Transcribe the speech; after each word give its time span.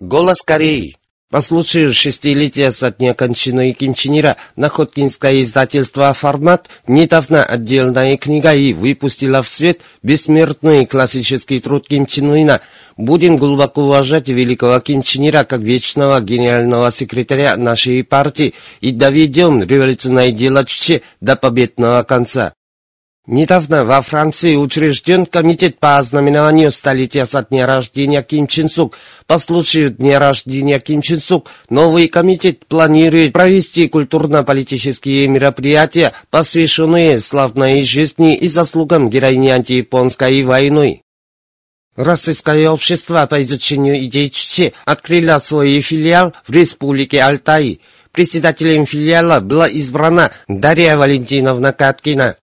Голос 0.00 0.42
Кореи. 0.42 0.94
По 1.30 1.40
случаю 1.40 1.94
шестилетия 1.94 2.70
со 2.70 2.90
дня 2.90 3.14
кончины 3.14 3.72
Ким 3.72 3.94
Находкинское 4.54 5.40
издательство 5.40 6.12
«Формат» 6.12 6.68
недавно 6.86 7.42
отдельная 7.42 8.18
книга 8.18 8.54
и 8.54 8.74
выпустила 8.74 9.42
в 9.42 9.48
свет 9.48 9.80
бессмертный 10.02 10.84
классический 10.84 11.60
труд 11.60 11.88
Ким 11.88 12.04
Чен 12.04 12.30
Ына. 12.30 12.60
Будем 12.98 13.38
глубоко 13.38 13.84
уважать 13.84 14.28
великого 14.28 14.80
Ким 14.80 15.02
Чен 15.02 15.28
Ира 15.28 15.44
как 15.44 15.60
вечного 15.60 16.20
генерального 16.20 16.92
секретаря 16.92 17.56
нашей 17.56 18.04
партии 18.04 18.52
и 18.82 18.92
доведем 18.92 19.62
революционное 19.62 20.30
дело 20.30 20.66
Чече 20.66 21.00
до 21.22 21.36
победного 21.36 22.02
конца. 22.02 22.52
Недавно 23.26 23.84
во 23.84 24.02
Франции 24.02 24.54
учрежден 24.54 25.26
комитет 25.26 25.80
по 25.80 25.98
ознаменованию 25.98 26.70
столетия 26.70 27.26
со 27.26 27.42
дня 27.42 27.66
рождения 27.66 28.22
Ким 28.22 28.46
Чен 28.46 28.68
Сук. 28.68 28.96
По 29.26 29.38
случаю 29.38 29.90
дня 29.90 30.20
рождения 30.20 30.78
Ким 30.78 31.02
Чен 31.02 31.18
Сук 31.18 31.50
новый 31.68 32.06
комитет 32.06 32.64
планирует 32.66 33.32
провести 33.32 33.88
культурно-политические 33.88 35.26
мероприятия, 35.26 36.12
посвященные 36.30 37.18
славной 37.18 37.82
жизни 37.82 38.36
и 38.36 38.46
заслугам 38.46 39.10
героини 39.10 39.48
антияпонской 39.48 40.44
войны. 40.44 41.02
Российское 41.96 42.70
общество 42.70 43.26
по 43.26 43.42
изучению 43.42 44.04
идей 44.04 44.30
Чечи 44.30 44.72
открыло 44.84 45.38
свой 45.40 45.80
филиал 45.80 46.32
в 46.46 46.52
Республике 46.52 47.22
Алтай. 47.22 47.80
Председателем 48.12 48.86
филиала 48.86 49.40
была 49.40 49.66
избрана 49.66 50.30
Дарья 50.46 50.96
Валентиновна 50.96 51.72
Каткина. 51.72 52.36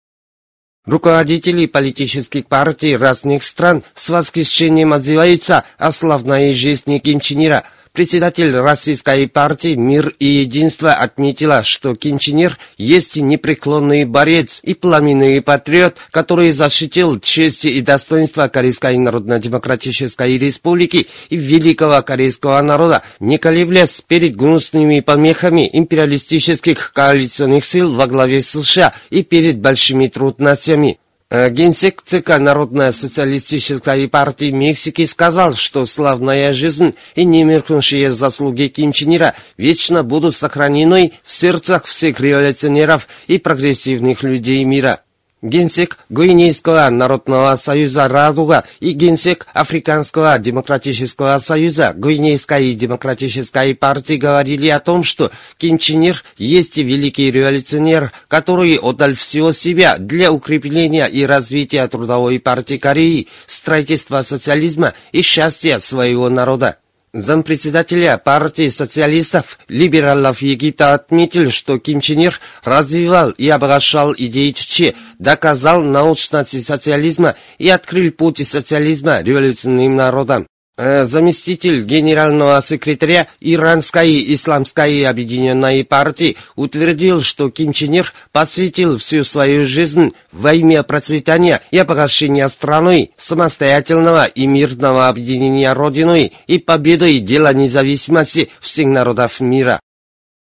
Руководители 0.85 1.65
политических 1.65 2.45
партий 2.45 2.97
разных 2.97 3.43
стран 3.43 3.83
с 3.95 4.09
восхищением 4.09 4.91
отзываются 4.91 5.63
о 5.77 5.93
славной 5.93 6.51
жизни 6.51 6.99
Ким 6.99 7.19
Чен 7.19 7.45
Ира– 7.45 7.63
Председатель 7.93 8.55
Российской 8.55 9.27
партии 9.27 9.75
«Мир 9.75 10.15
и 10.17 10.25
единство» 10.25 10.93
отметила, 10.93 11.63
что 11.63 11.93
Ким 11.93 12.17
Чен 12.17 12.39
Ир 12.39 12.57
есть 12.75 13.17
непреклонный 13.17 14.05
борец 14.05 14.61
и 14.63 14.73
пламенный 14.73 15.43
патриот, 15.43 15.97
который 16.09 16.49
защитил 16.49 17.19
честь 17.19 17.65
и 17.65 17.81
достоинство 17.81 18.47
Корейской 18.47 18.97
Народно-Демократической 18.97 20.39
Республики 20.39 21.05
и 21.29 21.37
великого 21.37 22.01
корейского 22.01 22.59
народа, 22.63 23.03
не 23.19 23.37
колеблясь 23.37 24.01
перед 24.01 24.35
гнусными 24.35 25.01
помехами 25.01 25.69
империалистических 25.71 26.93
коалиционных 26.93 27.63
сил 27.63 27.93
во 27.93 28.07
главе 28.07 28.41
США 28.41 28.95
и 29.11 29.21
перед 29.21 29.59
большими 29.59 30.07
трудностями. 30.07 30.97
Э, 31.33 31.49
генсек 31.49 32.03
ЦК 32.05 32.37
Народной 32.37 32.93
социалистической 32.93 34.07
партии 34.07 34.51
Мексики 34.51 35.03
сказал, 35.07 35.53
что 35.53 35.87
славная 35.87 36.53
жизнь 36.53 36.93
и 37.15 37.25
немеркнущие 37.25 38.11
заслуги 38.11 38.67
Ким 38.67 38.91
Чен 38.91 39.15
Ира 39.15 39.33
вечно 39.57 40.03
будут 40.03 40.35
сохранены 40.35 41.13
в 41.23 41.31
сердцах 41.31 41.85
всех 41.85 42.19
революционеров 42.19 43.07
и 43.25 43.39
прогрессивных 43.39 44.21
людей 44.21 44.63
мира. 44.63 45.01
Генсек 45.43 45.97
Гвинейского 46.09 46.89
народного 46.89 47.57
союза 47.57 48.07
«Радуга» 48.07 48.63
и 48.79 48.93
генсек 48.93 49.45
Африканского 49.53 50.39
демократического 50.39 51.37
союза 51.39 51.93
Гвинейской 51.93 52.73
демократической 52.75 53.75
партии 53.75 54.13
говорили 54.13 54.69
о 54.69 54.79
том, 54.79 55.03
что 55.03 55.31
Ким 55.57 55.77
Чен 55.79 56.01
Ир 56.03 56.23
есть 56.37 56.77
великий 56.77 57.29
революционер, 57.29 58.13
который 58.29 58.77
отдал 58.77 59.13
всего 59.15 59.51
себя 59.51 59.97
для 59.97 60.31
укрепления 60.31 61.07
и 61.07 61.25
развития 61.25 61.85
трудовой 61.87 62.39
партии 62.39 62.77
Кореи, 62.77 63.27
строительства 63.45 64.21
социализма 64.21 64.93
и 65.11 65.21
счастья 65.21 65.79
своего 65.79 66.29
народа. 66.29 66.77
Зампредседателя 67.15 68.17
партии 68.17 68.69
социалистов, 68.69 69.59
либералов 69.67 70.41
Египта 70.41 70.95
отметил, 70.95 71.51
что 71.51 71.77
Ким 71.77 72.01
Чен 72.01 72.21
Ир 72.21 72.39
развивал 72.63 73.29
и 73.29 73.47
обращал 73.49 74.15
идеи 74.17 74.49
Чечи, 74.49 74.95
доказал 75.19 75.83
научность 75.83 76.65
социализма 76.65 77.35
и 77.59 77.69
открыл 77.69 78.11
путь 78.11 78.47
социализма 78.47 79.21
революционным 79.21 79.95
народам. 79.95 80.47
Э, 80.75 81.05
заместитель 81.05 81.83
генерального 81.83 82.59
секретаря 82.65 83.27
Иранской 83.39 84.33
исламской 84.33 85.05
объединенной 85.05 85.85
партии 85.85 86.35
утвердил, 86.55 87.21
что 87.21 87.51
Ким 87.51 87.73
Чен 87.73 87.93
Ир 87.93 88.11
посвятил 88.31 88.97
всю 88.97 89.23
свою 89.23 89.67
жизнь 89.67 90.13
во 90.31 90.51
имя 90.51 90.81
процветания 90.81 91.61
и 91.69 91.77
обогащения 91.77 92.49
страны, 92.49 93.11
самостоятельного 93.17 94.25
и 94.25 94.47
мирного 94.47 95.09
объединения 95.09 95.71
Родиной 95.73 96.33
и 96.47 96.57
победой 96.57 97.19
дела 97.19 97.53
независимости 97.53 98.49
всех 98.59 98.87
народов 98.87 99.41
мира. 99.41 99.79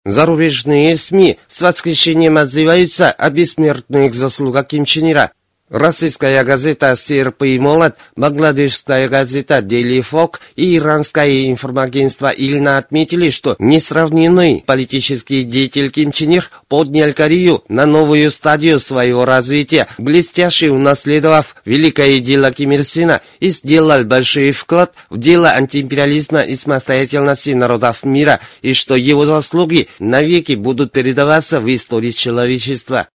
Зарубежные 0.03 0.97
СМИ 0.97 1.38
с 1.47 1.61
восхищением 1.61 2.38
отзываются 2.38 3.11
о 3.11 3.29
бессмертных 3.29 4.13
заслугах 4.13 4.67
Ким 4.67 4.83
Чен 4.83 5.09
Ира. 5.09 5.31
Российская 5.69 6.45
газета 6.45 6.95
«Серп 6.95 7.44
и 7.44 7.59
молот», 7.59 7.95
бангладешская 8.16 9.09
газета 9.09 9.61
«Дели 9.61 10.00
Фок» 10.00 10.39
и 10.55 10.78
иранское 10.78 11.50
информагентство 11.50 12.29
«Ильна» 12.29 12.78
отметили, 12.78 13.31
что 13.31 13.57
несравненный 13.59 14.63
политический 14.66 15.44
деятель 15.44 15.91
Ким 15.91 16.13
Чен 16.13 16.31
Ир 16.31 16.50
поднял 16.69 17.11
Корею 17.11 17.66
на 17.67 17.85
новую 17.85 18.31
стадию 18.31 18.79
своего 18.79 19.25
развития, 19.25 19.88
блестяще 19.97 20.69
унаследовав 20.69 21.57
великое 21.66 22.22
дело 22.22 22.53
Ким 22.53 22.72
Ир 22.72 22.85
Сина 22.85 23.22
и 23.41 23.50
сделал 23.50 24.06
большой 24.06 24.51
вклад 24.51 24.94
в 25.09 25.17
дело 25.17 25.50
антиимпериализма 25.50 26.44
и 26.44 26.56
самостоятельности 26.56 27.50
народов 27.50 28.06
мира, 28.06 28.39
и 28.61 28.73
что 28.73 28.95
его 28.95 29.25
заслуги 29.25 29.89
навеки 30.00 30.53
будут 30.53 30.94
передаваться 30.94 31.59
в 31.59 31.67
истории 31.75 32.11
человечества. 32.11 33.09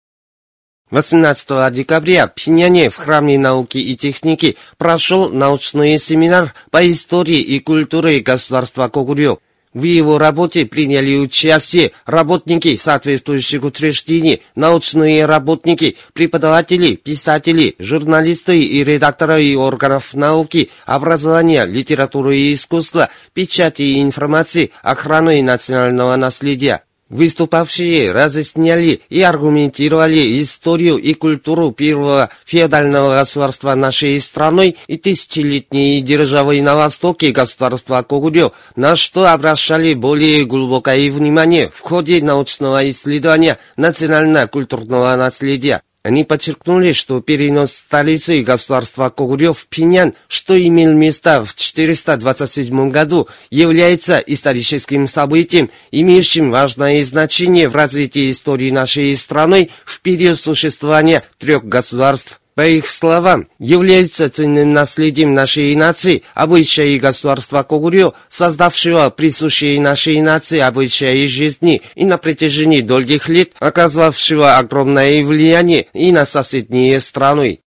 18 0.91 1.73
декабря 1.73 2.27
в 2.27 2.34
Пхеньяне 2.34 2.91
в 2.91 2.97
Храме 2.97 3.39
науки 3.39 3.78
и 3.78 3.97
техники 3.97 4.56
прошел 4.77 5.28
научный 5.28 5.99
семинар 5.99 6.53
по 6.71 6.89
истории 6.91 7.39
и 7.39 7.61
культуре 7.61 8.21
государства 8.21 8.89
Когурё. 8.89 9.39
В 9.73 9.84
его 9.84 10.19
работе 10.19 10.67
приняли 10.67 11.17
участие 11.17 11.93
работники 12.05 12.77
соответствующих 12.77 13.62
учреждений, 13.62 14.43
научные 14.56 15.27
работники, 15.27 15.97
преподаватели, 16.12 16.97
писатели, 16.97 17.77
журналисты 17.78 18.61
и 18.61 18.83
редакторы 18.83 19.57
органов 19.57 20.12
науки, 20.15 20.71
образования, 20.87 21.67
литературы 21.67 22.37
и 22.37 22.55
искусства, 22.55 23.11
печати 23.33 23.83
и 23.83 24.03
информации, 24.03 24.72
охраны 24.83 25.41
национального 25.41 26.17
наследия. 26.17 26.83
Выступавшие 27.10 28.12
разъясняли 28.12 29.03
и 29.09 29.21
аргументировали 29.21 30.41
историю 30.41 30.97
и 30.97 31.12
культуру 31.15 31.72
первого 31.72 32.31
феодального 32.44 33.16
государства 33.16 33.75
нашей 33.75 34.21
страны 34.21 34.76
и 34.87 34.97
тысячелетней 34.97 36.03
державы 36.03 36.62
на 36.62 36.76
востоке 36.76 37.32
государства 37.32 38.04
Когурё, 38.04 38.53
на 38.76 38.94
что 38.94 39.26
обращали 39.26 39.94
более 39.94 40.44
глубокое 40.44 41.10
внимание 41.10 41.69
в 41.75 41.81
ходе 41.81 42.22
научного 42.22 42.88
исследования 42.88 43.59
национально-культурного 43.77 45.16
наследия. 45.16 45.82
Они 46.03 46.25
подчеркнули, 46.25 46.93
что 46.93 47.21
перенос 47.21 47.72
столицы 47.72 48.41
государства 48.41 49.11
Когурё 49.11 49.53
в 49.53 49.66
Пинян, 49.66 50.15
что 50.28 50.59
имел 50.59 50.94
место 50.94 51.44
в 51.44 51.55
427 51.55 52.88
году, 52.88 53.28
является 53.50 54.16
историческим 54.16 55.06
событием, 55.06 55.71
имеющим 55.91 56.50
важное 56.50 57.05
значение 57.05 57.69
в 57.69 57.77
развитии 57.77 58.31
истории 58.31 58.71
нашей 58.71 59.15
страны 59.15 59.69
в 59.84 60.00
период 60.00 60.41
существования 60.41 61.22
трех 61.39 61.65
государств 61.66 62.41
по 62.60 62.66
их 62.66 62.91
словам, 62.91 63.48
является 63.59 64.28
ценным 64.28 64.75
наследием 64.75 65.32
нашей 65.32 65.75
нации, 65.75 66.25
обычаи 66.34 66.98
государства 66.98 67.62
Когурё, 67.62 68.12
создавшего 68.28 69.09
присущие 69.09 69.80
нашей 69.80 70.21
нации 70.21 70.59
обычаи 70.59 71.24
жизни 71.24 71.80
и 71.95 72.04
на 72.04 72.18
протяжении 72.18 72.83
долгих 72.83 73.30
лет 73.30 73.53
оказывавшего 73.60 74.59
огромное 74.59 75.24
влияние 75.24 75.86
и 75.95 76.12
на 76.12 76.27
соседние 76.27 77.01
страны. 77.01 77.60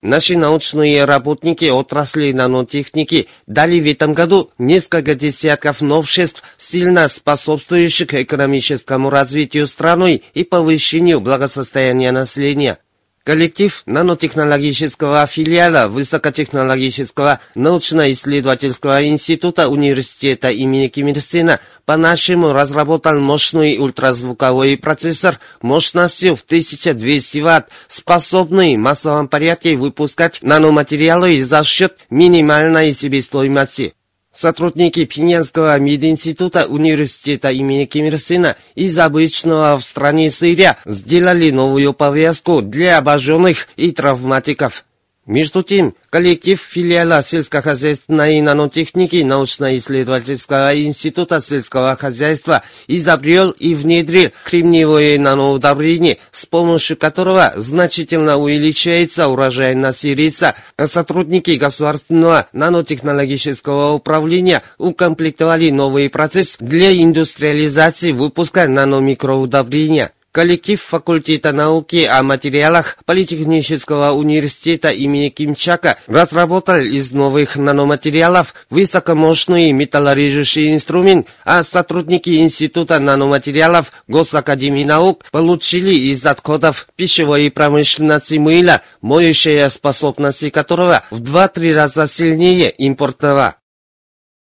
Наши 0.00 0.38
научные 0.38 1.04
работники 1.04 1.66
отрасли 1.66 2.32
нанотехники 2.32 3.28
дали 3.46 3.80
в 3.80 3.86
этом 3.86 4.14
году 4.14 4.50
несколько 4.56 5.14
десятков 5.14 5.82
новшеств, 5.82 6.42
сильно 6.56 7.08
способствующих 7.08 8.14
экономическому 8.14 9.10
развитию 9.10 9.66
страны 9.66 10.22
и 10.32 10.42
повышению 10.42 11.20
благосостояния 11.20 12.12
населения. 12.12 12.78
Коллектив 13.24 13.84
нанотехнологического 13.86 15.24
филиала 15.26 15.86
Высокотехнологического 15.86 17.38
научно-исследовательского 17.54 19.06
института 19.06 19.68
университета 19.68 20.48
имени 20.48 20.88
Ким 20.88 21.06
Ир 21.06 21.20
Сена 21.20 21.60
по-нашему 21.84 22.52
разработал 22.52 23.20
мощный 23.20 23.78
ультразвуковой 23.78 24.76
процессор 24.76 25.38
мощностью 25.60 26.34
в 26.34 26.42
1200 26.42 27.38
Вт, 27.38 27.68
способный 27.86 28.76
в 28.76 28.80
массовом 28.80 29.28
порядке 29.28 29.76
выпускать 29.76 30.40
наноматериалы 30.42 31.44
за 31.44 31.62
счет 31.62 31.98
минимальной 32.10 32.92
себестоимости. 32.92 33.94
Сотрудники 34.34 35.04
Пинянского 35.04 35.78
мединститута 35.78 36.66
университета 36.66 37.50
имени 37.50 37.84
Ким 37.84 38.06
Ир 38.06 38.18
Сына 38.18 38.56
из 38.74 38.98
обычного 38.98 39.76
в 39.76 39.84
стране 39.84 40.30
сырья 40.30 40.78
сделали 40.86 41.50
новую 41.50 41.92
повязку 41.92 42.62
для 42.62 42.98
обожженных 42.98 43.68
и 43.76 43.92
травматиков. 43.92 44.84
Между 45.26 45.62
тем, 45.62 45.94
коллектив 46.10 46.60
филиала 46.60 47.22
сельскохозяйственной 47.22 48.40
нанотехники 48.40 49.22
научно-исследовательского 49.22 50.76
института 50.84 51.40
сельского 51.40 51.94
хозяйства 51.94 52.64
изобрел 52.88 53.52
и 53.52 53.76
внедрил 53.76 54.32
кремниевое 54.44 55.20
наноудобрение, 55.20 56.18
с 56.32 56.44
помощью 56.44 56.96
которого 56.96 57.52
значительно 57.54 58.36
увеличивается 58.36 59.28
урожайность 59.28 60.02
риса. 60.02 60.56
Сотрудники 60.76 61.52
государственного 61.52 62.48
нанотехнологического 62.52 63.92
управления 63.92 64.64
укомплектовали 64.78 65.70
новый 65.70 66.10
процесс 66.10 66.56
для 66.58 66.92
индустриализации 67.00 68.10
выпуска 68.10 68.66
наномикроудобрения. 68.66 70.10
Коллектив 70.32 70.80
факультета 70.80 71.52
науки 71.52 72.06
о 72.06 72.22
материалах 72.22 72.96
Политехнического 73.04 74.12
университета 74.12 74.88
имени 74.88 75.28
Кимчака 75.28 75.98
разработал 76.06 76.78
из 76.78 77.12
новых 77.12 77.56
наноматериалов 77.56 78.54
высокомощный 78.70 79.72
металлорежущий 79.72 80.72
инструмент, 80.72 81.26
а 81.44 81.62
сотрудники 81.62 82.30
Института 82.38 82.98
наноматериалов 82.98 83.92
Госакадемии 84.08 84.84
наук 84.84 85.26
получили 85.32 85.94
из 85.94 86.24
отходов 86.24 86.88
пищевой 86.96 87.50
промышленности 87.50 88.36
мыла, 88.36 88.80
моющая 89.02 89.68
способность 89.68 90.50
которого 90.50 91.02
в 91.10 91.20
2-3 91.20 91.74
раза 91.74 92.08
сильнее 92.08 92.70
импортного. 92.70 93.56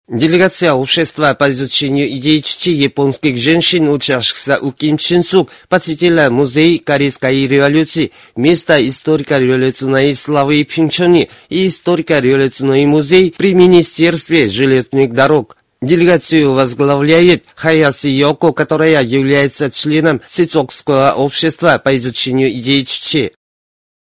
Делегация 0.10 0.74
общества 0.74 1.36
по 1.38 1.52
изучению 1.52 2.12
идей 2.18 2.42
чти 2.42 2.74
японских 2.74 3.38
женщин, 3.38 3.90
учащихся 3.90 4.60
Ким 4.76 4.98
Чен 4.98 5.24
Сук, 5.24 5.52
посетила 5.68 6.32
музей 6.32 6.80
Корейской 6.80 7.46
революции, 7.46 8.12
место 8.36 8.88
историко-революционной 8.88 10.16
славы 10.16 10.64
Пинчони 10.64 11.30
и 11.50 11.68
историко-революционный 11.68 12.88
музей 12.88 13.36
при 13.38 13.54
Министерстве 13.54 14.50
железных 14.50 15.14
дорог. 15.14 15.58
Делегацию 15.80 16.54
возглавляет 16.54 17.46
Хаяси 17.54 18.08
Йоко, 18.08 18.52
которая 18.52 19.04
является 19.04 19.70
членом 19.70 20.22
Сицокского 20.28 21.14
общества 21.14 21.80
по 21.82 21.96
изучению 21.96 22.52
идей 22.52 22.84
чти. 22.84 23.34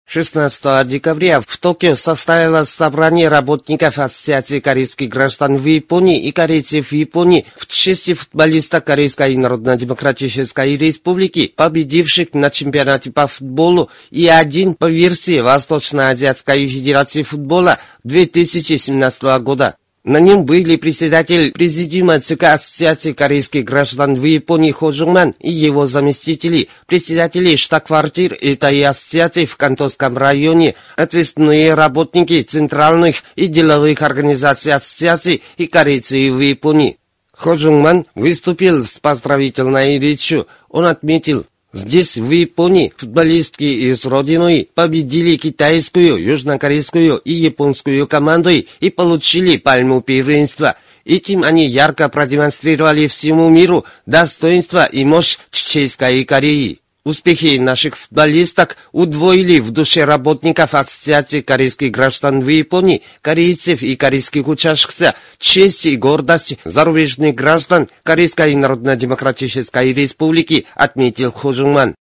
16 0.06 0.86
декабря 0.86 1.40
в 1.40 1.56
Токио 1.56 1.96
состоялось 1.96 2.68
собрание 2.68 3.28
работников 3.28 3.98
Ассоциации 3.98 4.60
корейских 4.60 5.08
граждан 5.08 5.56
в 5.56 5.64
Японии 5.64 6.22
и 6.22 6.30
корейцев 6.30 6.88
в 6.88 6.92
Японии 6.92 7.46
в 7.56 7.66
честь 7.66 8.12
футболиста 8.14 8.80
Корейской 8.80 9.34
Народно-Демократической 9.34 10.76
Республики, 10.76 11.52
победивших 11.56 12.34
на 12.34 12.50
чемпионате 12.50 13.12
по 13.12 13.26
футболу 13.26 13.90
и 14.10 14.28
один 14.28 14.74
по 14.74 14.90
версии 14.90 15.40
Восточно-Азиатской 15.40 16.66
Федерации 16.66 17.22
футбола 17.22 17.78
2017 18.04 19.22
года. 19.40 19.76
На 20.04 20.20
нем 20.20 20.44
были 20.44 20.76
председатель 20.76 21.50
президиума 21.52 22.20
ЦК 22.20 22.44
Ассоциации 22.44 23.14
корейских 23.14 23.64
граждан 23.64 24.14
в 24.14 24.22
Японии 24.22 24.70
Хо 24.70 24.92
Жуман 24.92 25.34
и 25.38 25.50
его 25.50 25.86
заместители, 25.86 26.68
председатели 26.86 27.56
штаб-квартир 27.56 28.36
этой 28.38 28.84
ассоциации 28.84 29.46
в 29.46 29.56
Кантонском 29.56 30.18
районе, 30.18 30.74
ответственные 30.96 31.72
работники 31.72 32.42
центральных 32.42 33.22
и 33.34 33.46
деловых 33.46 34.02
организаций 34.02 34.74
ассоциации 34.74 35.40
и 35.56 35.68
корейцы 35.68 36.30
в 36.30 36.38
Японии. 36.38 36.98
Хо 37.32 37.56
Жуман 37.56 38.04
выступил 38.14 38.84
с 38.84 38.98
поздравительной 38.98 39.98
речью. 39.98 40.46
Он 40.68 40.84
отметил, 40.84 41.46
Здесь, 41.74 42.16
в 42.16 42.30
Японии, 42.30 42.92
футболистки 42.96 43.64
из 43.64 44.04
родиной 44.04 44.68
победили 44.74 45.34
китайскую, 45.36 46.22
южнокорейскую 46.22 47.16
и 47.16 47.32
японскую 47.32 48.06
команды 48.06 48.68
и 48.78 48.90
получили 48.90 49.56
пальму 49.56 50.00
первенства. 50.00 50.76
Этим 51.04 51.42
они 51.42 51.66
ярко 51.66 52.08
продемонстрировали 52.08 53.08
всему 53.08 53.48
миру 53.48 53.84
достоинство 54.06 54.86
и 54.86 55.04
мощь 55.04 55.36
Чеченской 55.50 56.24
Кореи. 56.24 56.78
Успехи 57.04 57.58
наших 57.58 57.96
футболисток 57.96 58.78
удвоили 58.92 59.60
в 59.60 59.70
душе 59.72 60.04
работников 60.04 60.74
Ассоциации 60.74 61.42
корейских 61.42 61.90
граждан 61.90 62.40
в 62.40 62.48
Японии, 62.48 63.02
корейцев 63.20 63.82
и 63.82 63.94
корейских 63.94 64.48
учащихся, 64.48 65.14
честь 65.38 65.84
и 65.84 65.96
гордость 65.98 66.58
зарубежных 66.64 67.34
граждан 67.34 67.90
Корейской 68.02 68.54
Народно-Демократической 68.54 69.92
Республики, 69.92 70.64
отметил 70.74 71.30
Хожуман. 71.30 71.94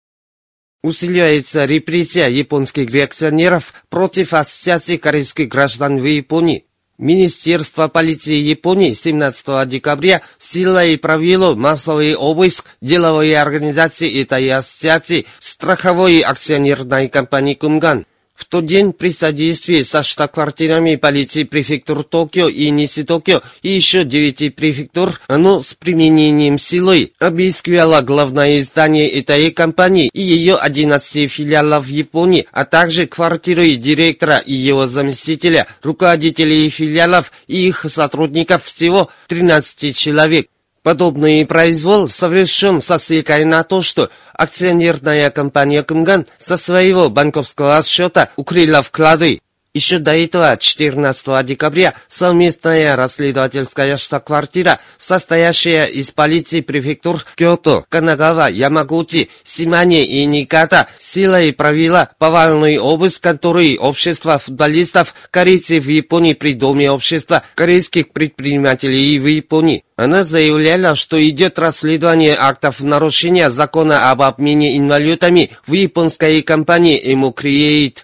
Усиливается 0.84 1.66
репрессия 1.66 2.28
японских 2.28 2.92
реакционеров 2.92 3.74
против 3.90 4.36
Ассоциации 4.36 4.98
корейских 4.98 5.48
граждан 5.48 5.98
в 5.98 6.06
Японии. 6.06 6.66
Министерство 7.02 7.88
полиции 7.88 8.36
Японии 8.36 8.94
17 8.94 9.68
декабря 9.68 10.22
силой 10.38 11.00
провело 11.00 11.56
массовый 11.56 12.16
обыск 12.16 12.66
деловой 12.80 13.34
организации 13.34 14.22
этой 14.22 14.48
ассоциации 14.52 15.26
страховой 15.40 16.20
акционерной 16.20 17.10
компании 17.10 17.56
«Кумган». 17.56 18.06
В 18.42 18.46
тот 18.46 18.66
день 18.66 18.92
при 18.92 19.14
содействии 19.14 19.84
со 19.84 20.02
штаб-квартирами 20.02 20.96
полиции 20.96 21.44
префектур 21.44 22.04
Токио 22.04 22.50
и 22.50 22.72
Ниси 22.72 23.04
Токио 23.04 23.44
и 23.62 23.70
еще 23.70 24.04
девяти 24.04 24.50
префектур, 24.50 25.22
оно 25.28 25.62
с 25.62 25.76
применением 25.76 26.58
силы 26.58 27.12
обыскивало 27.20 28.02
главное 28.02 28.62
здание 28.64 29.08
этой 29.08 29.52
компании 29.52 30.10
и 30.12 30.22
ее 30.22 30.56
11 30.56 31.32
филиалов 31.32 31.86
в 31.86 31.90
Японии, 31.90 32.48
а 32.52 32.66
также 32.66 33.06
квартиры 33.06 33.76
директора 33.76 34.40
и 34.40 34.54
его 34.54 34.88
заместителя, 34.88 35.68
руководителей 35.84 36.68
филиалов 36.72 37.32
и 37.46 37.68
их 37.68 37.86
сотрудников 37.88 38.64
всего 38.64 39.12
13 39.28 39.96
человек. 39.96 40.48
Подобный 40.84 41.46
произвол 41.46 42.10
совершен 42.10 42.82
со 42.82 42.98
ссылкой 42.98 43.46
на 43.46 43.64
то, 43.64 43.84
что 43.84 44.10
акционерная 44.34 45.30
компания 45.30 45.84
«Кумган» 45.84 46.26
со 46.40 46.58
своего 46.58 47.10
банковского 47.10 47.84
счета 47.84 48.30
укрыла 48.36 48.82
вклады 48.82 49.42
еще 49.74 50.00
до 50.00 50.16
этого, 50.16 50.58
14 50.60 51.46
декабря, 51.46 51.94
совместная 52.10 52.96
расследовательская 52.96 53.96
штаб-квартира, 53.96 54.80
состоящая 54.98 55.86
из 55.86 56.12
полиции 56.12 56.62
префектур 56.62 57.24
Кёто, 57.36 57.86
Канагава, 57.90 58.50
Ямагути, 58.50 59.30
Симани 59.44 60.04
и 60.04 60.26
Никата, 60.26 60.88
силой 60.98 61.54
провела 61.54 62.10
повальный 62.18 62.80
обыск 62.80 63.24
конторы 63.24 63.78
общества 63.80 64.40
футболистов 64.40 65.14
корейцев 65.32 65.86
в 65.86 65.90
Японии 65.90 66.34
при 66.34 66.54
Доме 66.54 66.92
общества 66.92 67.44
корейских 67.56 68.12
предпринимателей 68.12 69.20
в 69.20 69.28
Японии. 69.28 69.84
Она 69.96 70.24
заявляла, 70.24 70.96
что 70.96 71.22
идет 71.30 71.60
расследование 71.60 72.36
актов 72.38 72.82
нарушения 72.82 73.50
закона 73.50 74.12
об 74.12 74.22
обмене 74.22 74.78
инвалютами 74.78 75.52
в 75.66 75.74
японской 75.74 76.42
компании 76.42 77.00
Create. 77.32 78.00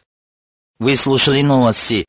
Вы 0.79 0.95
слушали 0.95 1.41
новости. 1.41 2.05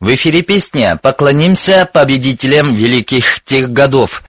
В 0.00 0.14
эфире 0.14 0.42
песня 0.42 0.96
«Поклонимся 0.96 1.88
победителям 1.92 2.74
великих 2.74 3.42
тех 3.44 3.70
годов». 3.70 4.22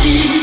용 0.00 0.39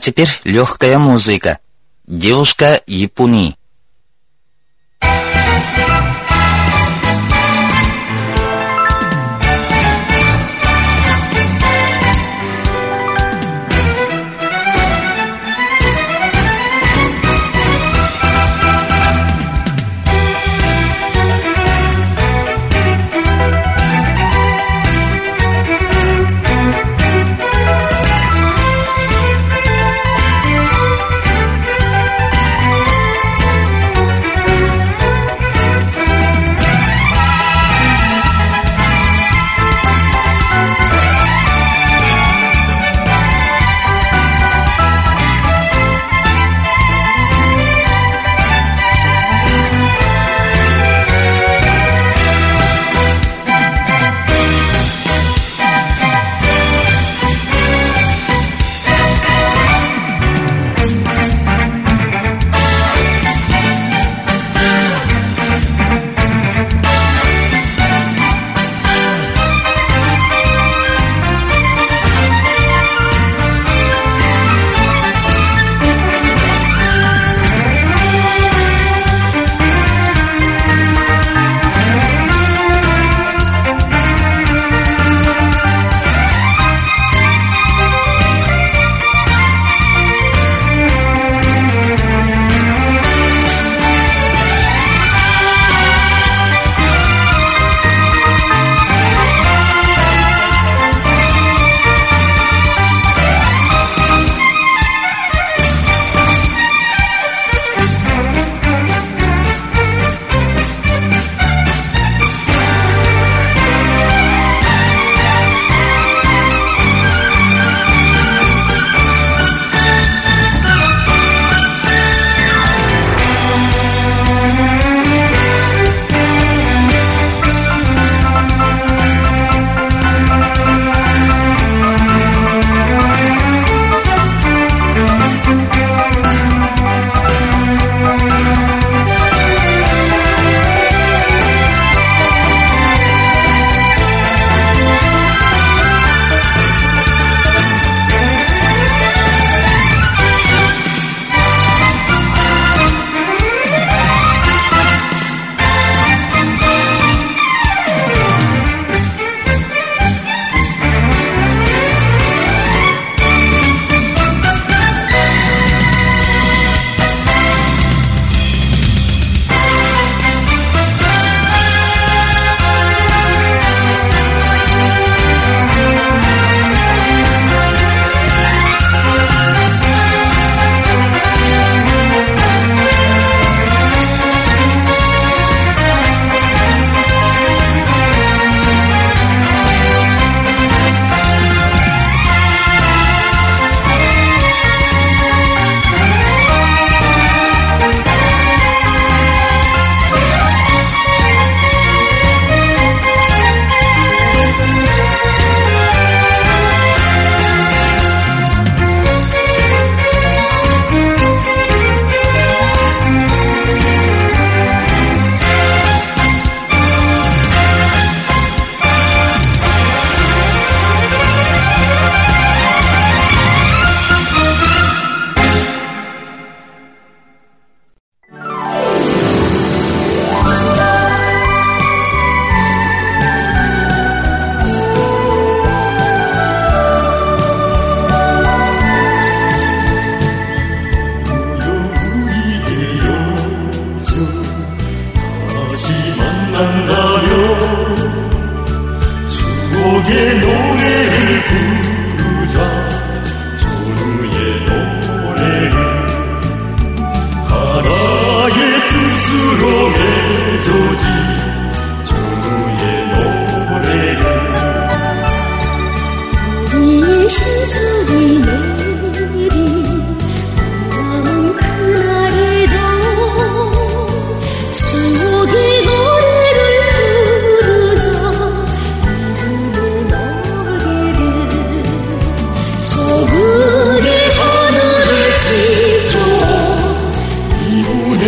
теперь 0.00 0.28
легкая 0.44 0.98
музыка. 0.98 1.58
Девушка 2.06 2.82
Японии. 2.86 3.56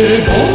Hey. 0.03 0.52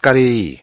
Голос 0.00 0.14
Кореи. 0.14 0.62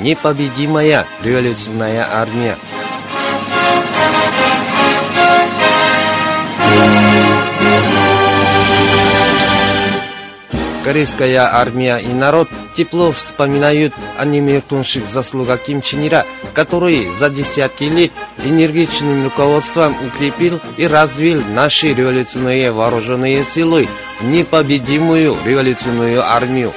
Непобедимая 0.00 1.06
революционная 1.22 2.06
армия. 2.12 2.56
Корейская 10.84 11.38
армия 11.38 11.98
и 11.98 12.12
народ 12.12 12.48
тепло 12.74 13.12
вспоминают 13.12 13.94
о 14.18 14.24
немертвых 14.24 14.86
заслугах 15.06 15.62
Ким 15.62 15.82
Чен 15.82 16.06
Ира, 16.06 16.26
который 16.54 17.08
за 17.18 17.30
десятки 17.30 17.84
лет 17.84 18.12
энергичным 18.44 19.24
руководством 19.24 19.94
укрепил 20.06 20.60
и 20.76 20.86
развил 20.86 21.42
наши 21.54 21.92
революционные 21.92 22.72
вооруженные 22.72 23.44
силы, 23.44 23.88
непобедимую 24.22 25.36
революционную 25.44 26.22
армию 26.22 26.72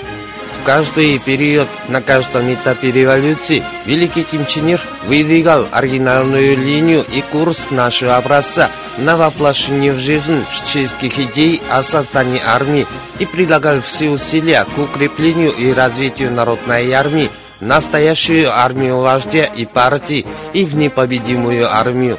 каждый 0.65 1.19
период, 1.19 1.67
на 1.87 2.01
каждом 2.01 2.51
этапе 2.51 2.91
революции 2.91 3.63
великий 3.85 4.23
Ким 4.23 4.45
Чен 4.47 4.67
Ир 4.69 4.81
выдвигал 5.05 5.67
оригинальную 5.71 6.57
линию 6.57 7.05
и 7.13 7.21
курс 7.21 7.57
нашего 7.69 8.17
образца 8.17 8.69
на 8.97 9.15
воплощение 9.15 9.93
в 9.93 9.99
жизнь 9.99 10.43
чеченских 10.51 11.19
идей 11.19 11.61
о 11.69 11.83
создании 11.83 12.41
армии 12.43 12.87
и 13.19 13.25
предлагал 13.25 13.81
все 13.81 14.09
усилия 14.09 14.65
к 14.65 14.77
укреплению 14.77 15.51
и 15.51 15.71
развитию 15.71 16.33
народной 16.33 16.91
армии, 16.91 17.29
настоящую 17.59 18.51
армию 18.51 18.99
вождя 18.99 19.45
и 19.45 19.65
партии 19.65 20.25
и 20.53 20.65
в 20.65 20.75
непобедимую 20.75 21.71
армию. 21.71 22.17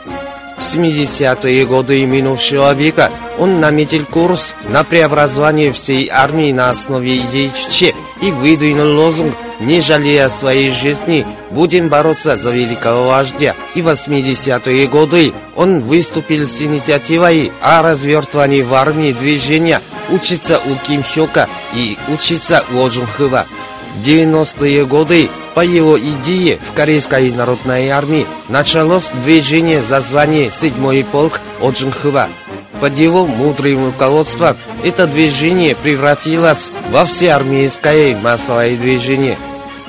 В 0.57 0.61
70-е 0.61 1.67
годы 1.67 2.07
минувшего 2.07 2.73
века 2.73 3.11
он 3.39 3.61
наметил 3.61 4.07
курс 4.07 4.55
на 4.69 4.85
преобразование 4.85 5.73
всей 5.73 6.09
армии 6.09 6.53
на 6.53 6.71
основе 6.71 7.19
идей 7.19 7.51
Чуче 7.51 7.95
и 8.21 8.31
выдвинул 8.31 8.97
лозунг 8.97 9.35
«Не 9.61 9.81
жалея 9.81 10.29
своей 10.29 10.71
жизни, 10.71 11.27
будем 11.51 11.89
бороться 11.89 12.37
за 12.37 12.51
великого 12.51 13.09
вождя». 13.09 13.55
И 13.75 13.83
в 13.83 13.89
80-е 13.89 14.87
годы 14.87 15.33
он 15.55 15.81
выступил 15.81 16.47
с 16.47 16.61
инициативой 16.61 17.53
о 17.61 17.83
развертывании 17.83 18.63
в 18.63 18.75
армии 18.75 19.13
движения 19.13 19.81
«Учиться 20.11 20.59
у 20.59 20.87
Ким 20.87 21.03
Хёка» 21.03 21.49
и 21.75 21.97
«Учиться 22.09 22.65
у 22.75 22.89
Джун 22.89 23.07
Хыва». 23.07 23.47
90-е 24.05 24.85
годы 24.85 25.31
по 25.55 25.61
его 25.61 25.99
идее 25.99 26.59
в 26.59 26.75
Корейской 26.75 27.31
народной 27.33 27.89
армии 27.89 28.27
началось 28.49 29.11
движение 29.25 29.83
за 29.83 30.03
звание 30.03 30.51
«Седьмой 30.51 31.05
полк» 31.11 31.41
Оджинхыва. 31.63 32.29
Под 32.81 32.99
его 32.99 33.27
мудрым 33.27 33.87
руководством 33.87 34.57
это 34.85 35.07
движение 35.07 35.75
превратилось 35.75 36.71
во 36.91 37.07
всеармейское 37.07 38.15
массовое 38.17 38.77
движение. 38.77 39.39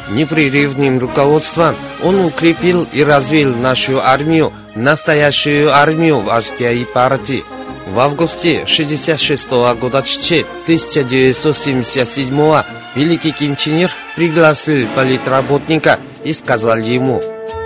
Непрерывным 0.09 0.99
руководством 0.99 1.75
он 2.01 2.21
укрепил 2.21 2.87
и 2.93 3.03
развил 3.03 3.53
нашу 3.57 4.01
армию, 4.01 4.53
настоящую 4.73 5.73
армию 5.73 6.21
вождя 6.21 6.71
и 6.71 6.85
партии. 6.85 7.43
В 7.87 7.99
августе 7.99 8.65
66 8.65 9.49
года 9.49 9.97
1977 9.99 12.63
великий 12.95 13.31
Ким 13.31 13.57
Чен 13.57 13.79
Ир 13.79 13.91
пригласил 14.15 14.87
политработника 14.95 15.99
и 16.23 16.31
сказал 16.31 16.77
ему, 16.77 17.21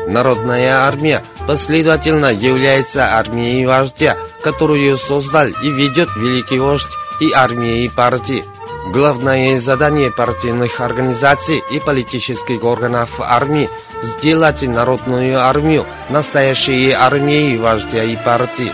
«Народная 0.07 0.79
армия 0.79 1.21
последовательно 1.47 2.33
является 2.33 3.15
армией 3.15 3.65
вождя, 3.65 4.17
которую 4.41 4.97
создал 4.97 5.47
и 5.47 5.71
ведет 5.71 6.09
великий 6.15 6.59
вождь 6.59 6.97
и 7.19 7.31
армия 7.31 7.85
и 7.85 7.89
партии. 7.89 8.45
Главное 8.87 9.59
задание 9.59 10.11
партийных 10.11 10.81
организаций 10.81 11.61
и 11.71 11.79
политических 11.79 12.63
органов 12.63 13.19
армии– 13.21 13.69
сделать 14.01 14.63
народную 14.63 15.39
армию 15.39 15.85
настоящей 16.09 16.91
армией 16.91 17.57
вождя 17.57 18.03
и 18.03 18.15
партии. 18.15 18.71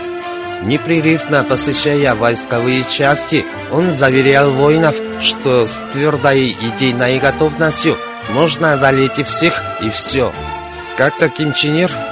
Непрерывно 0.62 1.44
посещая 1.44 2.14
войсковые 2.14 2.84
части, 2.84 3.44
он 3.70 3.92
заверял 3.92 4.50
воинов, 4.50 4.96
что 5.20 5.66
с 5.66 5.80
твердой 5.92 6.56
идейной 6.60 7.18
готовностью 7.18 7.96
можно 8.30 8.72
одолеть 8.72 9.24
всех 9.26 9.62
и 9.80 9.90
все. 9.90 10.32
Как-то 10.98 11.28
Ким 11.28 11.52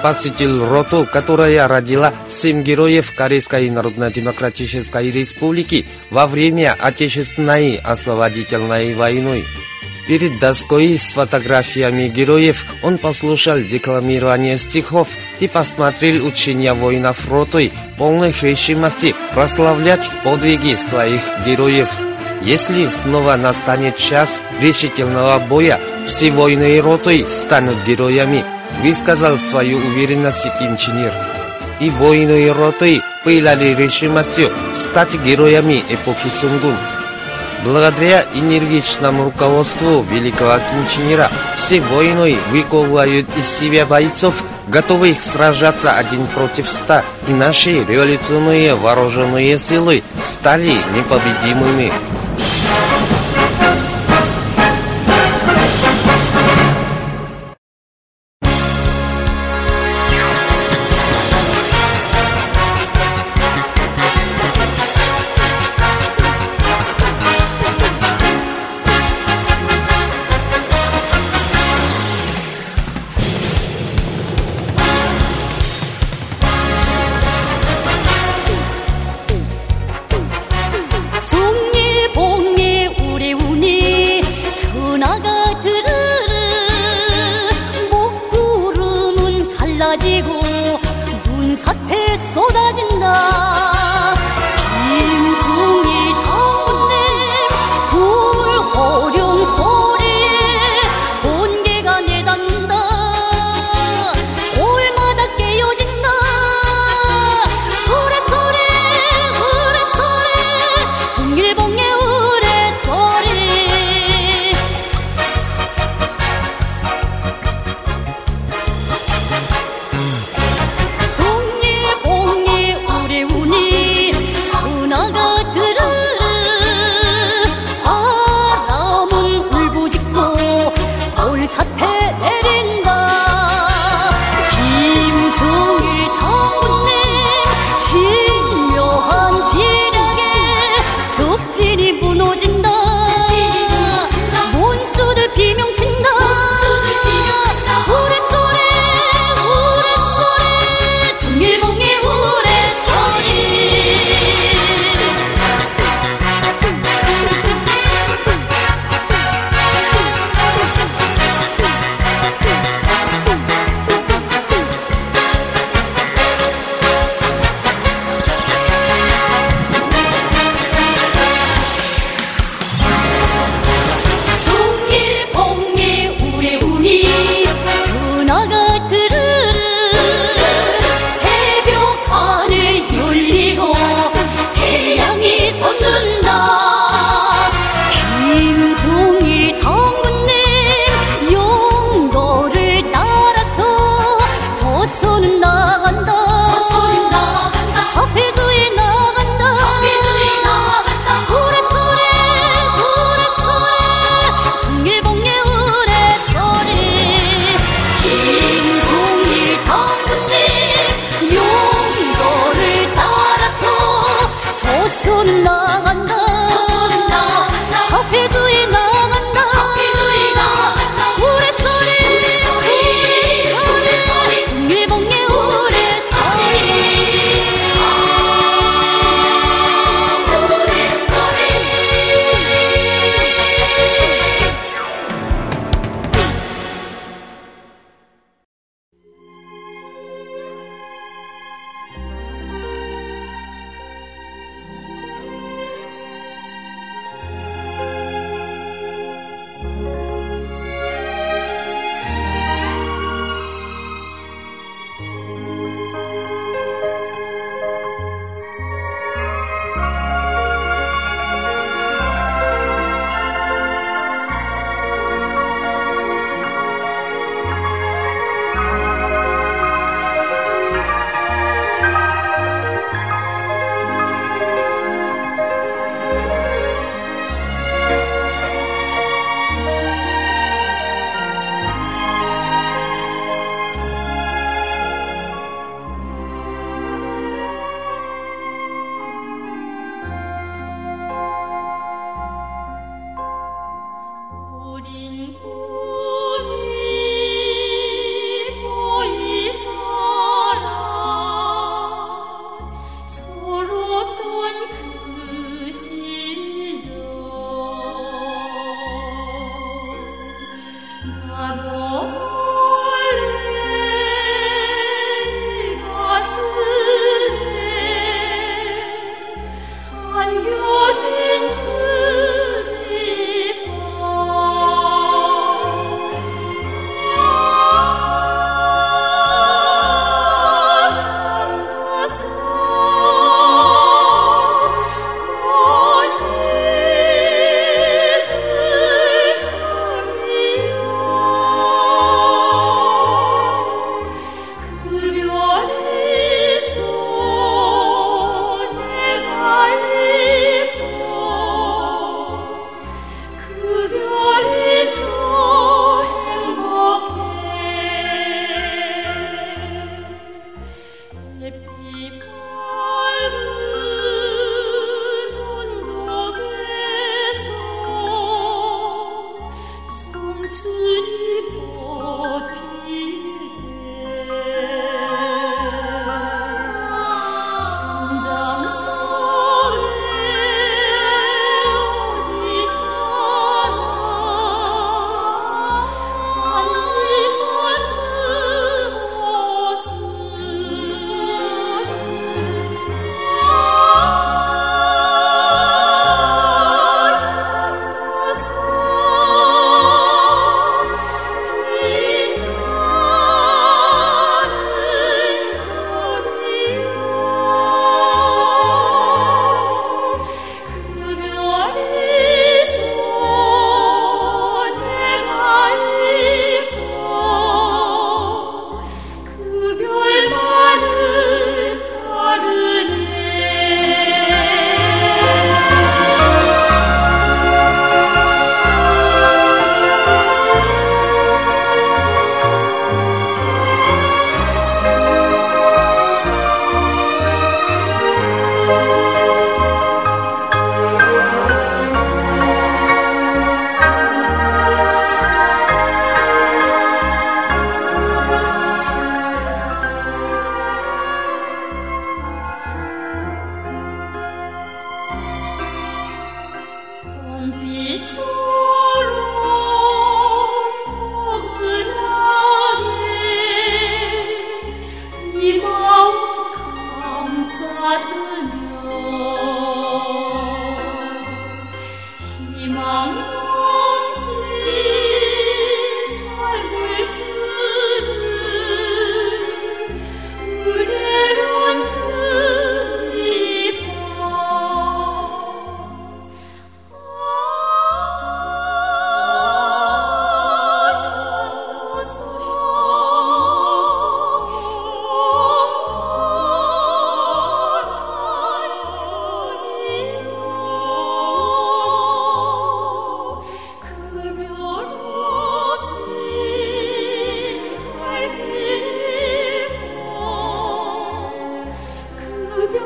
посетил 0.01 0.65
роту, 0.65 1.09
которая 1.13 1.67
родила 1.67 2.15
семь 2.29 2.63
героев 2.63 3.13
Корейской 3.17 3.69
Народно-Демократической 3.69 5.11
Республики 5.11 5.87
во 6.09 6.29
время 6.29 6.77
Отечественной 6.79 7.81
освободительной 7.83 8.95
войны. 8.95 9.43
Перед 10.07 10.39
доской 10.39 10.97
с 10.97 11.15
фотографиями 11.15 12.07
героев 12.07 12.65
он 12.85 12.99
послушал 12.99 13.59
декламирование 13.59 14.57
стихов 14.57 15.09
и 15.41 15.49
посмотрел 15.49 16.25
учения 16.25 16.73
воинов 16.73 17.29
ротой, 17.29 17.73
полных 17.99 18.45
решимости 18.45 19.17
прославлять 19.35 20.09
подвиги 20.23 20.77
своих 20.77 21.23
героев. 21.45 21.91
Если 22.41 22.87
снова 22.87 23.35
настанет 23.35 23.97
час 23.97 24.41
решительного 24.61 25.41
боя, 25.41 25.81
все 26.07 26.31
воины 26.31 26.81
ротой 26.81 27.27
станут 27.29 27.83
героями, 27.85 28.45
высказал 28.83 29.39
свою 29.39 29.79
уверенность 29.79 30.47
Ир. 30.47 31.13
И 31.81 31.91
воины 31.91 32.53
роты 32.53 33.03
пылали 33.25 33.75
решимостью 33.75 34.51
стать 34.75 35.15
героями 35.21 35.85
эпохи 35.89 36.31
Сунгун. 36.41 36.77
Благодаря 37.65 38.25
энергичному 38.35 39.25
руководству 39.25 40.03
великого 40.03 40.61
Ира, 41.11 41.31
все 41.57 41.81
воины 41.81 42.37
выковывают 42.51 43.27
из 43.37 43.49
себя 43.49 43.87
бойцов, 43.87 44.45
готовых 44.69 45.21
сражаться 45.21 45.93
один 45.93 46.27
против 46.29 46.69
ста, 46.69 47.05
и 47.27 47.33
наши 47.33 47.85
революционные 47.85 48.75
вооруженные 48.75 49.59
силы 49.59 50.03
стали 50.23 50.77
непобедимыми. 50.95 51.93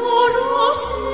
amorosa. 0.00 1.09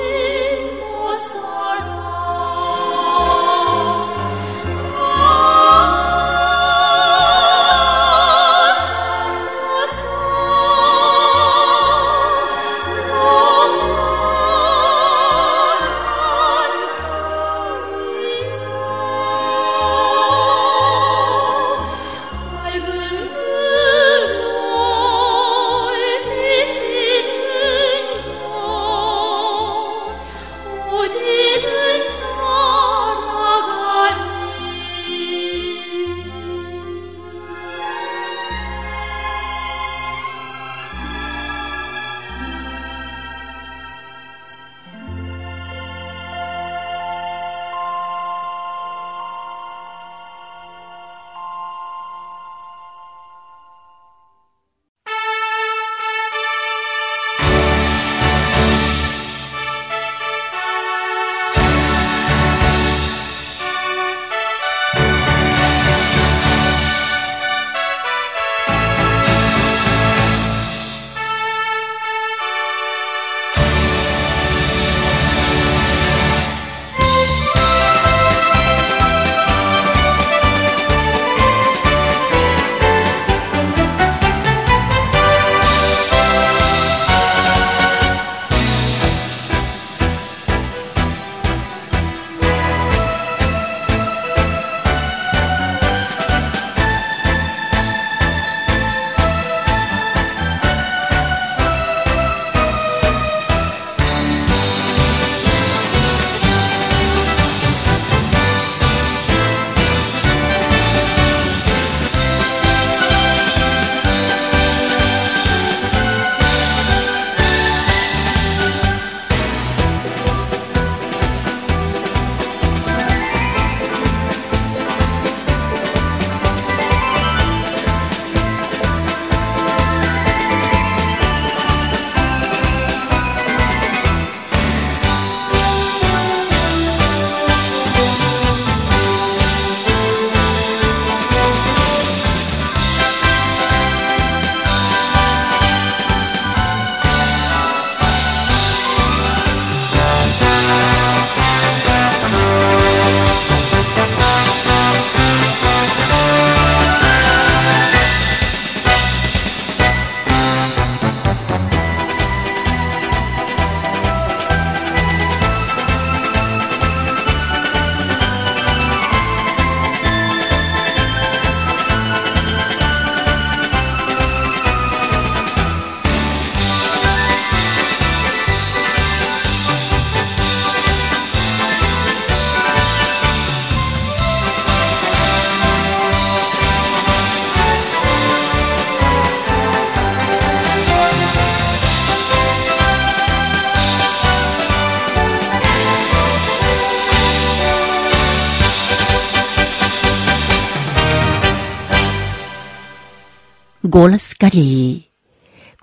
Голос 203.99 204.35
Кореи. 204.37 205.07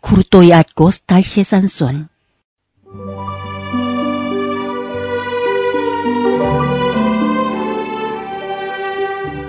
Крутой 0.01 0.53
откос 0.53 1.03
Тальхесансон. 1.05 2.09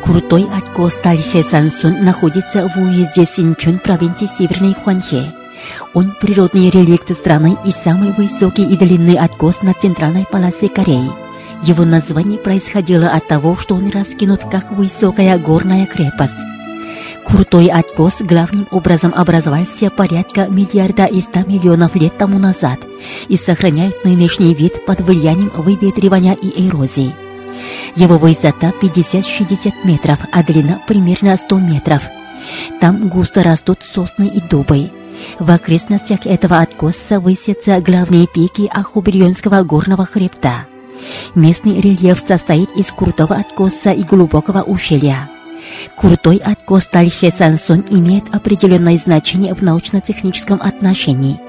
Крутой 0.03 0.47
откос 0.51 0.95
Тальхесансон 0.95 2.03
находится 2.03 2.67
в 2.67 2.77
уезде 2.77 3.25
Синчон 3.25 3.77
провинции 3.77 4.27
Северной 4.35 4.73
Хуанхе. 4.73 5.31
Он 5.93 6.15
природный 6.19 6.71
реликт 6.71 7.11
страны 7.11 7.55
и 7.63 7.71
самый 7.71 8.13
высокий 8.13 8.63
и 8.63 8.75
длинный 8.75 9.19
откос 9.19 9.61
на 9.61 9.75
центральной 9.75 10.25
полосе 10.25 10.69
Кореи. 10.69 11.11
Его 11.61 11.85
название 11.85 12.39
происходило 12.39 13.09
от 13.09 13.27
того, 13.27 13.57
что 13.57 13.75
он 13.75 13.91
раскинут 13.91 14.41
как 14.49 14.71
высокая 14.71 15.37
горная 15.37 15.85
крепость. 15.85 16.54
Крутой 17.25 17.67
откос 17.67 18.15
главным 18.19 18.67
образом 18.71 19.11
образовался 19.15 19.89
порядка 19.89 20.47
миллиарда 20.47 21.05
и 21.05 21.19
ста 21.19 21.43
миллионов 21.43 21.95
лет 21.95 22.17
тому 22.17 22.37
назад 22.37 22.79
и 23.27 23.37
сохраняет 23.37 24.05
нынешний 24.05 24.53
вид 24.53 24.85
под 24.85 25.01
влиянием 25.01 25.51
выветривания 25.55 26.33
и 26.33 26.67
эрозии. 26.67 27.15
Его 27.95 28.17
высота 28.17 28.71
50-60 28.79 29.73
метров, 29.85 30.19
а 30.31 30.43
длина 30.43 30.81
примерно 30.87 31.35
100 31.35 31.57
метров. 31.59 32.03
Там 32.79 33.07
густо 33.09 33.41
растут 33.41 33.79
сосны 33.81 34.27
и 34.27 34.39
дубы. 34.41 34.91
В 35.39 35.49
окрестностях 35.49 36.25
этого 36.25 36.59
откоса 36.59 37.19
высятся 37.19 37.81
главные 37.81 38.27
пики 38.27 38.69
Ахуберионского 38.71 39.63
горного 39.63 40.05
хребта. 40.05 40.67
Местный 41.33 41.81
рельеф 41.81 42.23
состоит 42.25 42.69
из 42.75 42.91
крутого 42.91 43.35
откоса 43.35 43.91
и 43.91 44.03
глубокого 44.03 44.61
ущелья. 44.61 45.29
Крутой 45.95 46.37
откос 46.37 46.87
Тальхе 46.87 47.31
Сансон 47.31 47.85
имеет 47.89 48.23
определенное 48.33 48.97
значение 48.97 49.53
в 49.53 49.61
научно-техническом 49.61 50.61
отношении. 50.61 51.44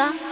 있을까? 0.00 0.29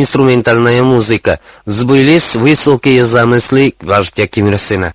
инструментальная 0.00 0.82
музыка, 0.82 1.40
сбылись 1.66 2.34
высокие 2.34 3.04
замыслы 3.04 3.74
вождя 3.80 4.26
Ким 4.26 4.48
Ир 4.48 4.58
Сына. 4.58 4.94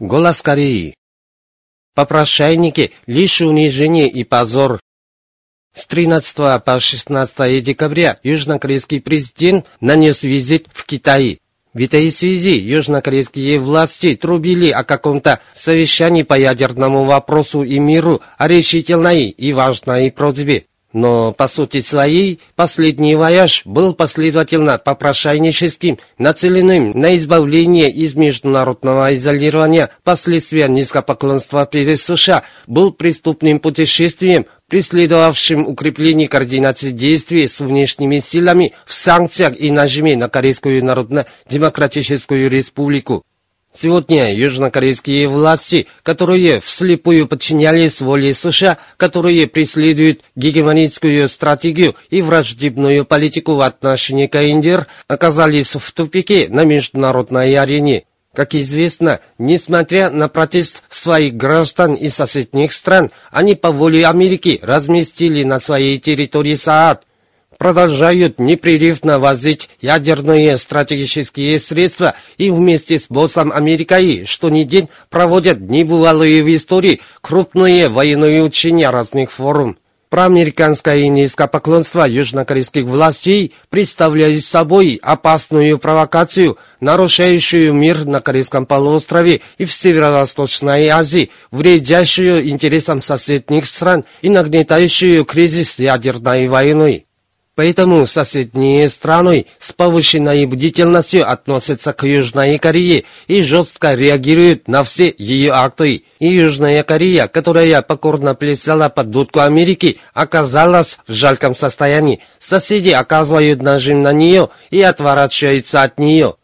Голос 0.00 0.42
Кореи. 0.42 0.96
Попрошайники— 1.94 2.90
лишь 3.06 3.40
унижение 3.40 4.08
и 4.08 4.24
позор. 4.24 4.80
С 5.72 5.86
13 5.86 6.58
по 6.58 6.80
16 6.80 7.60
декабря 7.60 8.18
южнокорейский 8.24 9.00
президент 9.00 9.66
нанес 9.80 10.24
визит 10.24 10.66
в 10.72 10.84
Китай. 10.84 11.38
В 11.72 11.80
этой 11.80 12.10
связи 12.10 12.58
южнокорейские 12.58 13.60
власти 13.60 14.16
трубили 14.16 14.70
о 14.70 14.82
каком-то 14.82 15.38
совещании 15.54 16.24
по 16.24 16.34
ядерному 16.34 17.04
вопросу 17.04 17.62
и 17.62 17.78
миру, 17.78 18.20
о 18.36 18.48
решительной 18.48 19.28
и 19.28 19.52
важной 19.52 20.10
просьбе. 20.10 20.66
Но, 20.94 21.32
по 21.32 21.48
сути 21.48 21.80
своей, 21.80 22.38
последний 22.54 23.16
вояж 23.16 23.62
был 23.64 23.94
последовательно 23.94 24.78
попрошайническим, 24.78 25.98
нацеленным 26.18 26.92
на 26.92 27.16
избавление 27.16 27.90
из 27.90 28.14
международного 28.14 29.12
изолирования 29.16 29.90
последствия 30.04 30.68
низкопоклонства 30.68 31.66
перед 31.66 31.98
США, 32.00 32.44
был 32.68 32.92
преступным 32.92 33.58
путешествием, 33.58 34.46
преследовавшим 34.68 35.66
укрепление 35.66 36.28
координации 36.28 36.92
действий 36.92 37.48
с 37.48 37.58
внешними 37.58 38.20
силами 38.20 38.72
в 38.86 38.94
санкциях 38.94 39.58
и 39.58 39.72
нажиме 39.72 40.16
на 40.16 40.28
Корейскую 40.28 40.84
Народно-Демократическую 40.84 42.48
Республику. 42.48 43.24
Сегодня 43.76 44.32
южнокорейские 44.32 45.26
власти, 45.26 45.88
которые 46.04 46.60
вслепую 46.60 47.26
подчинялись 47.26 48.00
воле 48.00 48.32
США, 48.32 48.78
которые 48.96 49.48
преследуют 49.48 50.20
гегемоническую 50.36 51.28
стратегию 51.28 51.96
и 52.08 52.22
враждебную 52.22 53.04
политику 53.04 53.54
в 53.54 53.62
отношении 53.62 54.28
КНДР, 54.28 54.86
оказались 55.08 55.74
в 55.74 55.92
тупике 55.92 56.48
на 56.48 56.64
международной 56.64 57.56
арене. 57.56 58.04
Как 58.32 58.54
известно, 58.54 59.18
несмотря 59.38 60.08
на 60.10 60.28
протест 60.28 60.84
своих 60.88 61.34
граждан 61.34 61.94
и 61.94 62.08
соседних 62.10 62.72
стран, 62.72 63.10
они 63.32 63.56
по 63.56 63.72
воле 63.72 64.06
Америки 64.06 64.60
разместили 64.62 65.42
на 65.42 65.58
своей 65.58 65.98
территории 65.98 66.54
СААД– 66.54 67.02
продолжают 67.58 68.38
непрерывно 68.38 69.18
возить 69.18 69.70
ядерные 69.80 70.56
стратегические 70.58 71.58
средства 71.58 72.14
и 72.38 72.50
вместе 72.50 72.98
с 72.98 73.06
боссом 73.08 73.52
Америкой 73.52 74.24
что 74.26 74.50
ни 74.50 74.64
день 74.64 74.88
проводят 75.10 75.60
небывалые 75.60 76.42
в 76.42 76.54
истории 76.54 77.00
крупные 77.20 77.88
военные 77.88 78.42
учения 78.42 78.90
разных 78.90 79.30
форм. 79.30 79.76
Проамериканское 80.14 81.08
низкопоклонство 81.08 82.08
южнокорейских 82.08 82.84
властей 82.84 83.52
представляет 83.68 84.44
собой 84.44 85.00
опасную 85.02 85.76
провокацию, 85.78 86.56
нарушающую 86.78 87.72
мир 87.72 88.04
на 88.04 88.20
Корейском 88.20 88.64
полуострове 88.64 89.40
и 89.58 89.64
в 89.64 89.72
Северо-Восточной 89.72 90.86
Азии, 90.86 91.30
вредящую 91.50 92.48
интересам 92.48 93.02
соседних 93.02 93.66
стран 93.66 94.04
и 94.22 94.28
нагнетающую 94.28 95.24
кризис 95.24 95.80
ядерной 95.80 96.46
войны. 96.46 97.06
Поэтому 97.56 98.04
соседние 98.06 98.88
страны 98.88 99.46
с 99.60 99.72
повышенной 99.72 100.44
бдительностью 100.46 101.30
относятся 101.30 101.92
к 101.92 102.04
Южной 102.04 102.58
Корее 102.58 103.04
и 103.28 103.42
жестко 103.42 103.94
реагируют 103.94 104.66
на 104.66 104.82
все 104.82 105.14
ее 105.16 105.52
акты. 105.52 106.04
И 106.18 106.26
Южная 106.26 106.82
Корея, 106.82 107.28
которая 107.28 107.80
покорно 107.82 108.34
плясала 108.34 108.88
под 108.88 109.10
дудку 109.10 109.38
Америки, 109.40 109.98
оказалась 110.14 110.98
в 111.06 111.12
жалком 111.12 111.54
состоянии. 111.54 112.20
Соседи 112.40 112.90
оказывают 112.90 113.62
нажим 113.62 114.02
на 114.02 114.12
нее 114.12 114.48
и 114.70 114.82
отворачиваются 114.82 115.84
от 115.84 116.00
нее. 116.00 116.34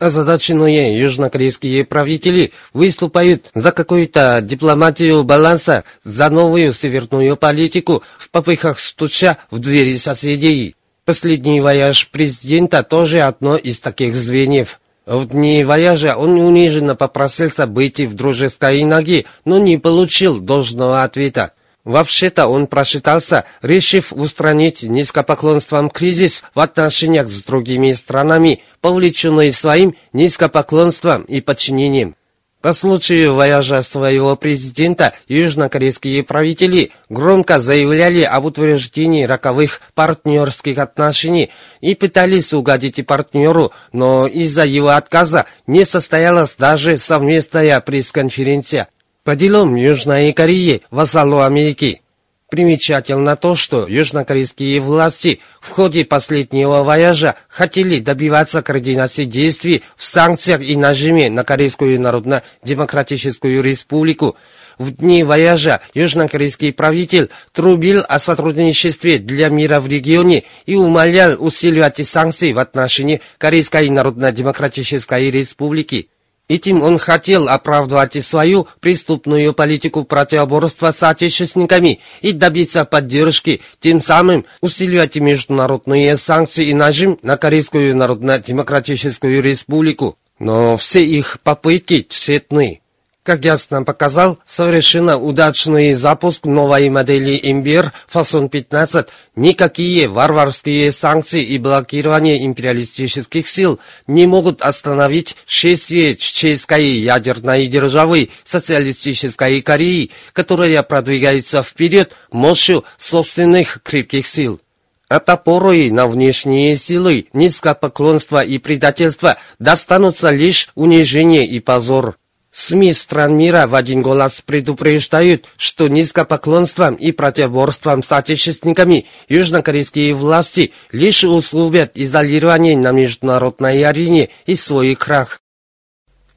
Озадаченные 0.00 0.98
южнокорейские 0.98 1.84
правители 1.84 2.52
выступают 2.72 3.50
за 3.54 3.70
какую-то 3.70 4.40
дипломатию 4.42 5.24
баланса, 5.24 5.84
за 6.02 6.30
новую 6.30 6.72
северную 6.72 7.36
политику 7.36 8.02
в 8.16 8.30
попыхах 8.30 8.80
стуча 8.80 9.36
в 9.50 9.58
двери 9.58 9.98
соседей. 9.98 10.74
Последний 11.04 11.60
вояж 11.60 12.08
президента 12.08 12.82
тоже 12.82 13.20
одно 13.20 13.56
из 13.56 13.78
таких 13.78 14.16
звеньев. 14.16 14.80
В 15.04 15.26
дни 15.26 15.64
вояжа 15.64 16.16
он 16.16 16.38
униженно 16.38 16.96
попросился 16.96 17.66
быть 17.66 18.00
в 18.00 18.14
дружеской 18.14 18.82
ноге, 18.84 19.26
но 19.44 19.58
не 19.58 19.76
получил 19.76 20.40
должного 20.40 21.02
ответа. 21.02 21.52
Вообще-то 21.84 22.46
он 22.46 22.66
просчитался, 22.66 23.44
решив 23.62 24.12
устранить 24.12 24.82
низкопоклонством 24.82 25.88
кризис 25.88 26.42
в 26.54 26.60
отношениях 26.60 27.28
с 27.28 27.42
другими 27.42 27.92
странами, 27.92 28.62
повлеченный 28.80 29.52
своим 29.52 29.94
низкопоклонством 30.12 31.22
и 31.22 31.40
подчинением. 31.40 32.16
По 32.60 32.74
случаю 32.74 33.34
вояжа 33.34 33.80
своего 33.80 34.36
президента, 34.36 35.14
южнокорейские 35.28 36.22
правители 36.22 36.92
громко 37.08 37.58
заявляли 37.58 38.20
об 38.20 38.44
утверждении 38.44 39.24
роковых 39.24 39.80
партнерских 39.94 40.76
отношений 40.76 41.50
и 41.80 41.94
пытались 41.94 42.52
угодить 42.52 43.06
партнеру, 43.06 43.72
но 43.94 44.26
из-за 44.26 44.66
его 44.66 44.90
отказа 44.90 45.46
не 45.66 45.86
состоялась 45.86 46.54
даже 46.58 46.98
совместная 46.98 47.80
пресс-конференция 47.80 48.88
по 49.24 49.36
делам 49.36 49.74
Южной 49.74 50.32
Кореи, 50.32 50.82
вассалу 50.90 51.40
Америки. 51.40 52.02
Примечательно 52.50 53.36
то, 53.36 53.54
что 53.54 53.86
южнокорейские 53.86 54.80
власти 54.80 55.40
в 55.60 55.70
ходе 55.70 56.04
последнего 56.04 56.82
вояжа 56.82 57.36
хотели 57.48 58.00
добиваться 58.00 58.60
координации 58.60 59.24
действий 59.24 59.84
в 59.96 60.02
санкциях 60.02 60.60
и 60.60 60.76
нажиме 60.76 61.30
на 61.30 61.44
Корейскую 61.44 62.00
Народно-Демократическую 62.00 63.62
Республику. 63.62 64.36
В 64.78 64.90
дни 64.90 65.22
вояжа 65.22 65.80
южнокорейский 65.94 66.72
правитель 66.72 67.30
трубил 67.52 68.02
о 68.08 68.18
сотрудничестве 68.18 69.18
для 69.18 69.48
мира 69.48 69.78
в 69.78 69.86
регионе 69.86 70.42
и 70.66 70.74
умолял 70.74 71.36
усиливать 71.38 72.04
санкции 72.04 72.52
в 72.52 72.58
отношении 72.58 73.20
Корейской 73.38 73.90
Народно-Демократической 73.90 75.30
Республики. 75.30 76.08
Этим 76.50 76.82
он 76.82 76.98
хотел 76.98 77.48
оправдывать 77.48 78.24
свою 78.24 78.66
преступную 78.80 79.54
политику 79.54 80.02
противоборства 80.02 80.90
с 80.90 81.00
отечественниками 81.00 82.00
и 82.22 82.32
добиться 82.32 82.84
поддержки, 82.84 83.60
тем 83.78 84.02
самым 84.02 84.44
усиливать 84.60 85.14
международные 85.14 86.16
санкции 86.16 86.66
и 86.66 86.74
нажим 86.74 87.20
на 87.22 87.36
Корейскую 87.36 87.96
Народно-Демократическую 87.96 89.40
Республику. 89.40 90.18
Но 90.40 90.76
все 90.76 91.04
их 91.04 91.38
попытки 91.44 92.04
тщетны. 92.08 92.79
Как 93.22 93.44
ясно 93.44 93.82
показал, 93.82 94.38
совершенно 94.46 95.18
удачный 95.18 95.92
запуск 95.92 96.46
новой 96.46 96.88
модели 96.88 97.38
Имбир 97.42 97.92
фасон 98.08 98.48
15, 98.48 99.08
никакие 99.36 100.08
варварские 100.08 100.90
санкции 100.90 101.44
и 101.44 101.58
блокирование 101.58 102.46
империалистических 102.46 103.46
сил 103.46 103.78
не 104.06 104.26
могут 104.26 104.62
остановить 104.62 105.36
шествие 105.46 106.16
чеченской 106.16 106.82
ядерной 106.82 107.66
державы 107.66 108.30
социалистической 108.42 109.60
Кореи, 109.60 110.10
которая 110.32 110.82
продвигается 110.82 111.62
вперед 111.62 112.14
мощью 112.32 112.84
собственных 112.96 113.82
крепких 113.82 114.26
сил. 114.26 114.62
От 115.08 115.28
опоры 115.28 115.92
на 115.92 116.06
внешние 116.06 116.74
силы, 116.74 117.26
низкопоклонство 117.34 118.42
и 118.42 118.56
предательство 118.56 119.36
достанутся 119.58 120.30
лишь 120.30 120.70
унижение 120.74 121.44
и 121.44 121.60
позор. 121.60 122.16
СМИ 122.52 122.94
стран 122.94 123.36
мира 123.36 123.66
в 123.68 123.76
один 123.76 124.02
голос 124.02 124.42
предупреждают, 124.44 125.46
что 125.56 125.86
низкопоклонством 125.88 126.96
и 126.96 127.12
противоборством 127.12 128.02
с 128.02 128.10
отечественниками 128.10 129.06
южнокорейские 129.28 130.14
власти 130.14 130.72
лишь 130.90 131.22
условят 131.22 131.92
изолирование 131.94 132.76
на 132.76 132.90
международной 132.90 133.84
арене 133.84 134.30
и 134.46 134.56
свой 134.56 134.96
крах. 134.96 135.40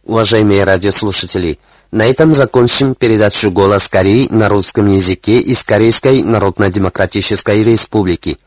Уважаемые 0.03 0.63
радиослушатели, 0.65 1.57
на 1.91 2.05
этом 2.05 2.33
закончим 2.33 2.93
передачу 2.93 3.49
«Голос 3.51 3.87
Кореи» 3.87 4.27
на 4.29 4.49
русском 4.49 4.91
языке 4.91 5.39
из 5.39 5.63
Корейской 5.63 6.21
Народно-Демократической 6.21 7.63
Республики. 7.63 8.37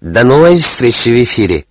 До 0.00 0.24
новой 0.24 0.56
встречи 0.56 1.08
в 1.08 1.24
эфире! 1.24 1.64